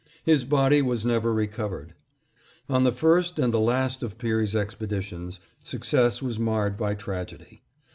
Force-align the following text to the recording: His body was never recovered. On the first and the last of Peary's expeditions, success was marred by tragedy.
His 0.23 0.45
body 0.45 0.81
was 0.81 1.05
never 1.05 1.31
recovered. 1.31 1.93
On 2.67 2.83
the 2.85 2.91
first 2.91 3.37
and 3.37 3.53
the 3.53 3.59
last 3.59 4.01
of 4.01 4.17
Peary's 4.17 4.55
expeditions, 4.55 5.39
success 5.63 6.23
was 6.23 6.39
marred 6.39 6.75
by 6.75 6.95
tragedy. 6.95 7.61